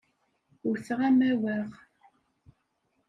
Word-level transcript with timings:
Wteɣ 0.67 0.99
amawaɣ. 1.09 1.69